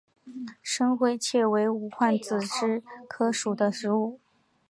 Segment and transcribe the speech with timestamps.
[0.63, 2.39] 深灰槭为无患子
[3.07, 4.19] 科槭属的植物。